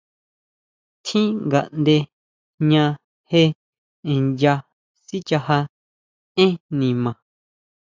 Tjín 1.03 1.29
ngaʼnde 1.47 1.97
jña 2.67 2.85
je 3.29 3.41
nya 4.39 4.53
sichaja 5.05 5.57
énn 6.43 6.59
nima. 6.77 7.11